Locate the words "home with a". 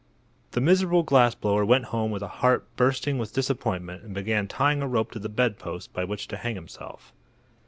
1.93-2.27